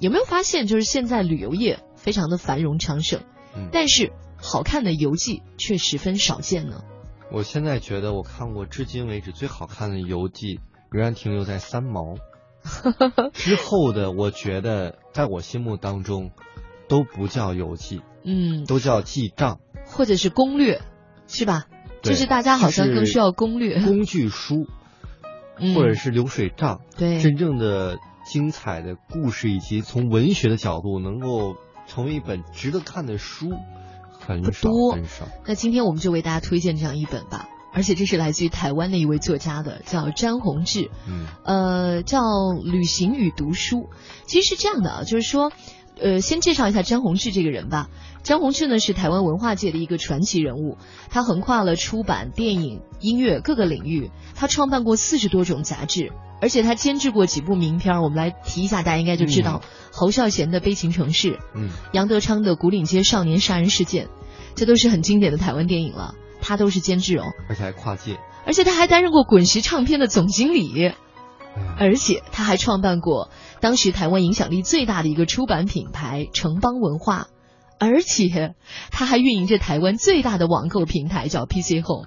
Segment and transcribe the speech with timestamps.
[0.00, 3.20] 有没有发现，就是现在旅游业非常的繁荣昌盛，
[3.54, 6.82] 嗯但是好看的游记却十分少见呢？
[7.30, 10.58] 我现在觉得我看过至今为止最好看的游记，
[10.90, 12.16] 仍然停留在三毛。
[13.32, 16.32] 之后的，我觉得在我心目当中，
[16.88, 20.80] 都不叫游记，嗯，都叫记账，或者是攻略，
[21.26, 21.66] 是吧？
[22.02, 24.66] 就是大家好像更需要攻略，工具书
[25.58, 26.80] 嗯或者是流水账。
[26.96, 27.98] 对，真正的
[28.30, 31.56] 精彩的故事，以及从文学的角度能够
[31.88, 33.50] 成为一本值得看的书，
[34.08, 35.26] 很多很少。
[35.44, 42.20] 那今天我们就为大家推荐这样一本吧，而且这是来自于台湾的一位作家的，叫詹宏志，嗯呃，叫
[42.62, 43.78] 《旅行与读书》。
[44.26, 45.50] 其实是这样的啊，就是说，
[46.00, 47.88] 呃，先介绍一下张宏志这个人吧。
[48.22, 50.78] 张宏志呢是台湾文化界的一个传奇人物，
[51.10, 56.12] 他横跨了出版、电影、音乐各个领域，他创办过四十多种杂志。
[56.42, 59.60] 而且他监制过几部名片儿，我们来提一下，大家应该就知道、
[59.92, 64.06] 侯孝贤的《悲情城市》，嗯，杨德昌的《古岭街少年杀人事件》，
[64.54, 66.14] 这都是很经典的台湾电影了。
[66.40, 68.18] 他都是监制哦，而且还跨界。
[68.46, 70.94] 而且他还担任过滚石唱片的总经理，
[71.78, 73.30] 而且他还创办过
[73.60, 77.28] 当时台湾影响力最大的一个出版品牌城邦文化，
[77.78, 78.54] 而且
[78.90, 82.06] 他还运营着台湾最大的网购平台叫 PC Home。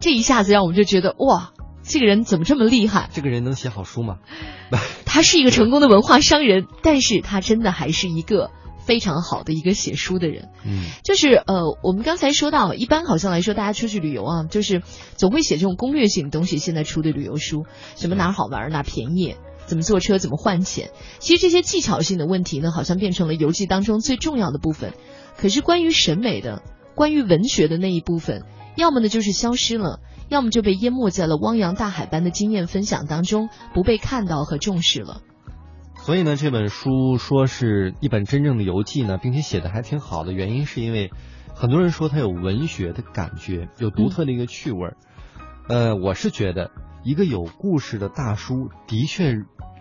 [0.00, 3.08] 这一下子让我们就觉得哇，这个人怎么这么厉害？
[3.12, 4.18] 这个人能写好书吗？
[5.06, 8.50] 他是一个成功的文化商人，但是他真的还是一个
[8.86, 10.48] 非常好的一个写书的人。
[10.64, 14.82] 嗯就是呃，我们刚才说到，一般好像来说，大家出去旅游啊，就是
[15.16, 16.58] 总会写这种攻略性的东西。
[16.58, 19.34] 现在出的旅游书，什么哪儿好玩儿，哪儿便宜，
[19.66, 20.90] 怎么坐车，怎么换钱。
[21.18, 24.94] 其实这些技巧性的问题呢，好像变成了游记当中最重要的部分。
[25.36, 26.62] 可是关于审美的、
[26.94, 28.44] 关于文学的那一部分，
[28.76, 35.20] 要么呢就是消失了，要么就被淹没在了汪洋大海般的经验分享当中，不被看到和重视了。
[36.06, 41.10] 所以呢，这本书说是一本真正的游记呢，并且写的还挺好的，原因是因为
[41.52, 44.96] 很多人说它有文学的感觉，有独特的一个趣味儿。
[45.68, 46.70] 呃，我是觉得
[47.02, 49.32] 一个有故事的大叔的确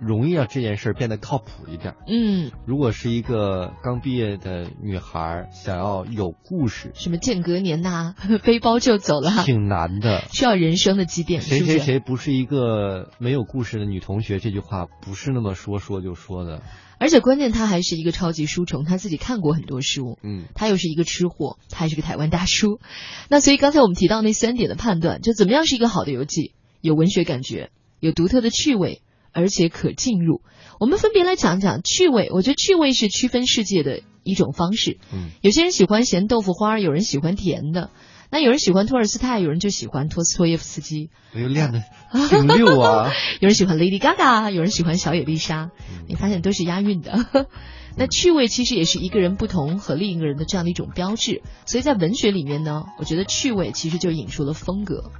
[0.00, 1.94] 容易让这件事变得靠谱一点。
[2.06, 8.14] 嗯，如果是一个刚毕业的女孩，想要有故事，什么间隔年呐、
[8.44, 10.24] 背包就走了，挺难的。
[10.32, 11.60] 需要人生的积淀，谁？
[11.60, 14.38] 谁谁不是一个没有故事的女同学？
[14.38, 16.62] 这句话不是那么说说就说的。
[17.00, 22.80] 而且关键他还是一个超级书虫，他自己看过很多书，嗯他又是一个吃货，他还是个台湾大叔。
[23.28, 26.54] 那所以刚才我们提到那三点的判断，就怎么样是一个好的游记？
[26.80, 27.70] 有文学感觉，
[28.00, 29.02] 有独特的趣味，
[29.38, 30.42] 而且可进入。
[30.80, 32.28] 我们分别来讲讲趣味。
[32.32, 34.98] 我觉得趣味是区分世界的一种方式。
[35.12, 37.90] 嗯，有些人喜欢咸豆腐花，有人喜欢甜的。
[38.30, 41.82] 那有人喜欢托尔斯泰，有人就喜欢托斯托耶夫斯基，哎呦，练的
[42.28, 43.12] 挺溜啊！
[43.40, 45.70] 有人喜欢 Lady Gaga，有人喜欢小野丽莎。
[46.08, 47.46] 你发现都是押韵的。
[47.96, 55.10] 那趣味其实也是一个人不同和另一个人的这样的一种标志，所以在文学里面呢，我觉得趣味其实就引出了风格。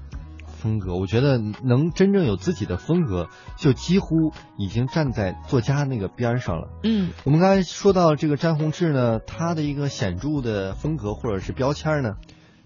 [0.58, 6.69] 风格，我觉得能真正有自己的风格，就几乎已经站在作家那个边儿上了。
[6.82, 12.16] 嗯我们刚才说到这个詹宏志呢，他的一个显著的风格或者是标签儿呢，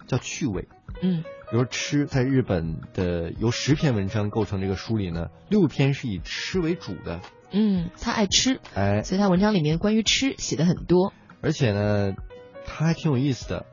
[0.07, 0.67] 叫趣味。
[1.01, 7.19] 嗯比如吃，在日本的由十篇文章构成这个书里呢，六篇是以吃为主的，
[7.51, 11.13] 嗯，他爱吃，哎，所以他文章里面关于吃写的很多。
[11.41, 12.15] 而且呢，
[12.65, 13.67] 他还挺有意思的。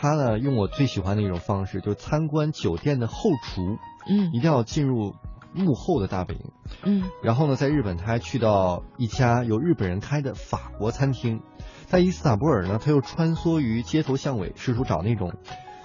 [0.00, 3.78] 他呢，用我最喜欢的一种方式，就是参观酒店的后厨，
[4.08, 4.30] 嗯。
[4.32, 5.16] 一定要进入
[5.52, 6.52] 幕后的大本营。
[6.84, 7.10] 嗯。
[7.20, 11.42] 然后呢，在日本他还去到一家由日本人开的法国餐厅，
[11.86, 15.32] 在伊斯坦布尔呢，他又穿梭于街头巷尾，试图找那种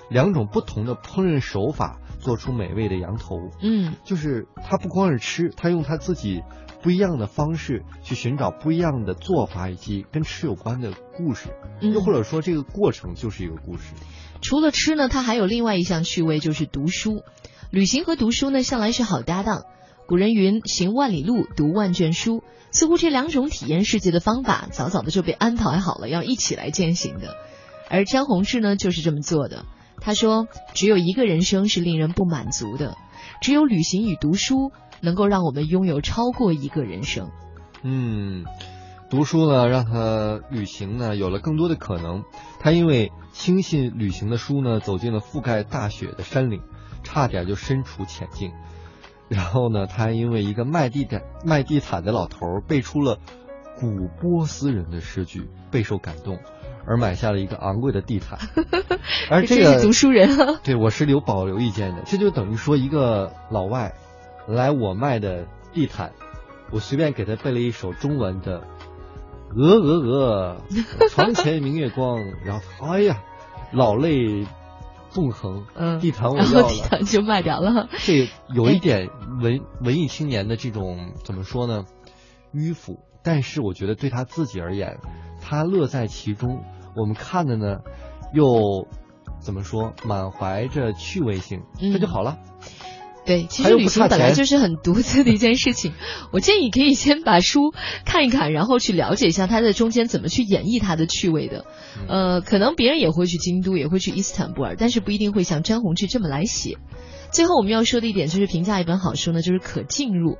[0.10, 3.38] 两种不同的烹饪手法，做出美味的羊头。
[3.62, 6.44] 嗯就是他不光是吃，他用他自己
[6.82, 11.50] 不一样的方式去寻找不一样的做法，以及跟吃有关的故事。
[11.82, 12.14] 又或嗯。
[12.14, 13.94] 者说，这个过程就是一个故事。
[14.42, 17.24] 除了吃呢，他还有另外一项趣味，就是读书。
[17.72, 19.64] 旅行和读书呢，向来是好搭档。
[20.06, 27.38] 古人云：“行万里路，读万卷书。”似乎这两种体验世界的方法，早早的就被安排好了，要一起来践行的。
[27.90, 29.66] 而张宏志呢，就是这么做的。
[30.00, 32.98] 他说：“只有一个人生是令人不满足的，
[33.42, 37.32] 只有旅行与读书能够让我们拥有超过一个人生。
[37.84, 38.46] 嗯，
[39.10, 42.24] 读书呢，让他旅行呢有了更多的可能。
[42.60, 46.62] 他因为轻信旅行的书呢，走进了覆盖大雪的山岭，
[47.04, 48.52] 差点就身处险境。
[49.30, 53.20] 然后呢，他因为一个卖地毯卖地毯的老头背出了
[53.80, 56.40] 古波斯人的诗句，备受感动，
[56.86, 58.40] 而买下了一个昂贵的地毯。
[59.30, 60.60] 而这个真是读书人啊！
[60.64, 63.94] 对我是有保留意见的，这就等于说一个老外
[64.48, 66.12] 来我卖的地毯，
[66.72, 68.64] 我随便给他背了一首中文的
[69.56, 70.58] 鹅鹅鹅，
[71.10, 73.22] 床前明月光，然后哎呀，
[73.72, 74.46] 老泪
[75.10, 77.88] 纵横，嗯，地毯我然要地毯就卖掉了。
[78.00, 79.10] 这 有一点
[79.42, 81.86] 文文艺青年的这种怎么说呢，
[82.54, 84.98] 迂腐，但是我觉得对他自己而言，
[85.54, 86.64] 他乐在其中，
[86.96, 87.80] 我们看的呢，
[88.34, 88.88] 又
[89.40, 92.38] 怎么说，满怀着趣味性，这就嗯好了。
[93.26, 95.94] 对，其实旅行本来就是很独特的一件事情。
[96.34, 97.74] 我建议可以先把书
[98.04, 101.66] 看一看，然后去了解一下他在中间怎么去演绎他的趣味的。
[102.02, 106.78] 嗯呃，可能别人也会去京都，也会去伊斯坦布尔，但是不一定会像詹宏志这么来写。
[107.32, 110.38] 最后我们要说的一点就是评价一本好书呢，就是可进入。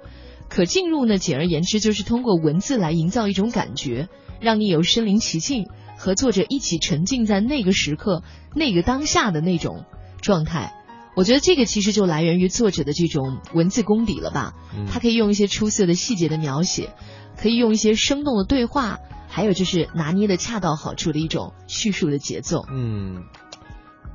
[0.54, 4.08] 可进入呢，简而言之就是通过文字来营造一种感觉，
[4.40, 5.66] 让你有身临其境，
[5.98, 8.22] 和作者一起沉浸在那个时刻、
[8.54, 9.86] 那个当下的那种
[10.22, 10.76] 状态。
[11.16, 14.54] 我觉得这个其实就来源于作者的这种文字功底了吧。
[14.78, 16.94] 嗯他可以用一些出色的细节的描写，
[17.36, 22.64] 可以用一些生动的对话，还有就是拿捏的恰到好处的一种叙述的节奏。
[22.72, 23.24] 嗯，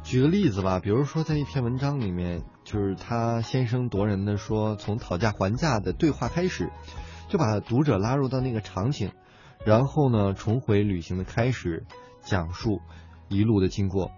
[0.04, 6.70] 举个例子吧，比如说在一篇文章里面，就是他先声夺人的说，从讨价还价的对话开始，
[7.30, 9.12] 就把读者拉入到那个场景，
[9.64, 11.86] 然后呢，重回旅行的开始，
[12.20, 12.82] 讲述
[13.28, 14.10] 一路的经过，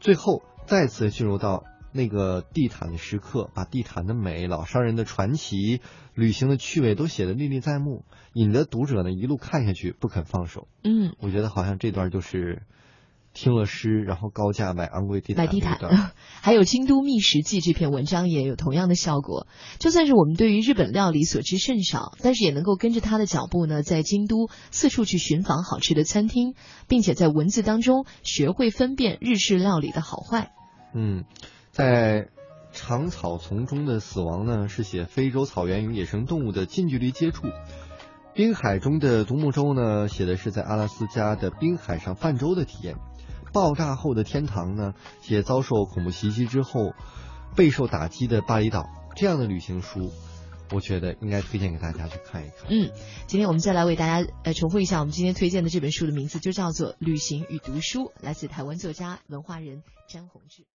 [0.00, 5.82] 最后再次进入到那个地毯的时刻，把地毯的美、老商人的传奇、
[6.14, 10.68] 旅行的趣味都写得历历在目，引得读者呢一路看下去不肯放手。
[10.84, 12.62] 嗯，我觉得好像这段就是
[13.32, 15.78] 听了诗，然后高价买昂贵地毯买地毯，
[16.42, 19.46] 还有《京都觅食记》这篇文章也有同样的效果。
[19.78, 26.54] 就算是我们对于日本料理所知甚少，但是也能够跟着他的脚步呢，在京都四处去寻访好吃的餐厅，
[26.88, 30.52] 并且在文字当中学会分辨日式料理的好坏。
[30.92, 31.24] 嗯，
[31.70, 32.28] 在
[32.72, 37.46] 长草丛中的死亡呢，是写非洲草原与野生动物的近距离接触。
[38.34, 42.96] 滨海中的独木舟呢，写的是在阿拉斯加的滨海上泛舟的体验。
[43.52, 46.94] 爆炸后的天堂呢，写遭受恐怖袭击之后
[47.56, 48.86] 备受打击的巴厘岛。
[49.16, 50.12] 这样的旅行书，
[50.72, 52.68] 我觉得应该推荐给大家去看一看。
[52.70, 52.90] 嗯，
[53.26, 60.64] 今天我们再来为大家呃重复一下我们今天推荐的这本书的名字，就叫做《旅行与读书》，来自台湾作家文化人詹宏志。